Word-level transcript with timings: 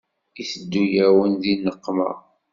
Iteddu-yawen 0.41 1.33
di 1.41 1.53
nneqma. 1.57 2.09